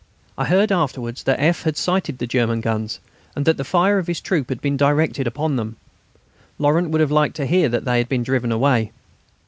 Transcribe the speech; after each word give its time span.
I 0.35 0.45
heard 0.45 0.71
afterwards 0.71 1.21
that 1.25 1.39
F. 1.39 1.61
had 1.61 1.77
sighted 1.77 2.17
the 2.17 2.25
German 2.25 2.59
guns, 2.59 2.99
and 3.35 3.45
that 3.45 3.57
the 3.57 3.63
fire 3.63 3.99
of 3.99 4.07
his 4.07 4.19
troop 4.19 4.49
had 4.49 4.59
been 4.59 4.75
directed 4.75 5.27
upon 5.27 5.57
them. 5.57 5.75
Laurent 6.57 6.89
would 6.89 7.01
have 7.01 7.11
liked 7.11 7.35
to 7.35 7.45
hear 7.45 7.69
that 7.69 7.85
they 7.85 7.99
had 7.99 8.09
been 8.09 8.23
driven 8.23 8.51
away. 8.51 8.91